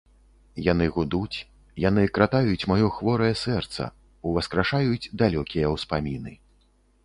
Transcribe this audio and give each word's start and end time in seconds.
Яны 0.71 0.85
гудуць, 0.95 1.37
яны 1.83 2.05
кратаюць 2.15 2.67
маё 2.73 2.87
хворае 2.97 3.31
сэрца, 3.43 3.83
уваскрашаюць 4.33 5.11
далёкія 5.23 5.73
ўспаміны. 5.79 6.33